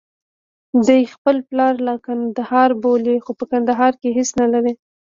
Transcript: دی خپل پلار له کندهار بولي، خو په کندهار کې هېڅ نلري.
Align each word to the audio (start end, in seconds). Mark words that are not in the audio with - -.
دی 0.87 1.01
خپل 1.13 1.35
پلار 1.49 1.73
له 1.87 1.93
کندهار 2.05 2.69
بولي، 2.83 3.15
خو 3.23 3.31
په 3.39 3.45
کندهار 3.51 3.93
کې 4.01 4.09
هېڅ 4.17 4.29
نلري. 4.41 4.73